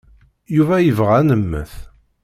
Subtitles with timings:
[0.55, 1.73] Yuba yebɣa ad nemmet.